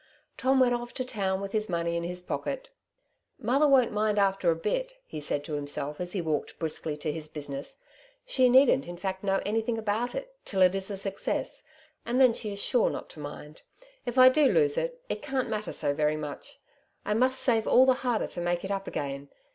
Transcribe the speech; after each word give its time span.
Tom 0.35 0.59
went 0.59 0.73
off 0.73 0.95
to 0.95 1.05
town 1.05 1.41
with 1.41 1.51
his 1.51 1.69
money 1.69 1.95
in 1.95 2.01
his 2.03 2.23
pocket. 2.23 2.69
'^ 3.41 3.43
Mother 3.45 3.67
won't 3.67 3.91
mind 3.91 4.17
after 4.17 4.49
a 4.49 4.55
bit,^^ 4.55 4.93
he 5.05 5.19
said 5.19 5.43
to 5.43 5.53
him 5.55 5.67
self 5.67 6.01
as 6.01 6.13
he 6.13 6.23
walked 6.23 6.57
briskly 6.57 6.97
to 6.97 7.11
his 7.11 7.27
business. 7.27 7.83
^^ 7.85 7.87
She 8.25 8.49
needn't, 8.49 8.87
in 8.87 8.97
fact, 8.97 9.23
know 9.23 9.43
anything 9.45 9.77
about 9.77 10.15
it 10.15 10.33
till 10.43 10.63
it 10.63 10.73
is 10.73 10.89
a 10.89 10.97
success, 10.97 11.65
and 12.03 12.19
then 12.19 12.33
she 12.33 12.51
is 12.51 12.59
sure 12.59 12.89
not 12.89 13.11
to 13.11 13.19
mind. 13.19 13.61
If 14.03 14.17
I 14.17 14.29
do 14.29 14.41
ii8" 14.41 14.45
Two 14.47 14.47
Sides 14.47 14.47
to 14.47 14.49
every 14.49 14.55
Qtiestion.^' 14.55 14.55
lose 14.55 14.77
it, 14.77 15.01
it 15.09 15.21
can^t 15.21 15.49
matter 15.49 15.71
so 15.71 15.93
very 15.93 16.17
much. 16.17 16.57
I 17.05 17.13
must 17.13 17.39
save 17.39 17.67
all 17.67 17.85
the 17.85 17.93
harder 17.93 18.25
to 18.25 18.41
make 18.41 18.65
it 18.65 18.71
up 18.71 18.87
again. 18.87 19.29